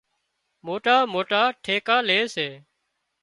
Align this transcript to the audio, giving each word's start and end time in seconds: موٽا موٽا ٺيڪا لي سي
موٽا 0.67 0.95
موٽا 1.13 1.41
ٺيڪا 1.63 1.97
لي 2.07 2.19
سي 2.35 2.47